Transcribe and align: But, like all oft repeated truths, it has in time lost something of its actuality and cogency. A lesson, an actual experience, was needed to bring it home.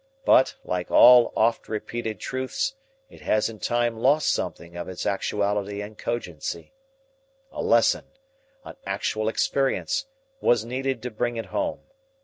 But, 0.25 0.55
like 0.63 0.89
all 0.89 1.31
oft 1.37 1.69
repeated 1.69 2.19
truths, 2.19 2.73
it 3.07 3.21
has 3.21 3.49
in 3.49 3.59
time 3.59 3.95
lost 3.99 4.33
something 4.33 4.75
of 4.75 4.89
its 4.89 5.05
actuality 5.05 5.79
and 5.79 5.95
cogency. 5.95 6.73
A 7.51 7.61
lesson, 7.61 8.05
an 8.65 8.77
actual 8.83 9.29
experience, 9.29 10.07
was 10.39 10.65
needed 10.65 11.03
to 11.03 11.11
bring 11.11 11.37
it 11.37 11.45
home. 11.45 11.81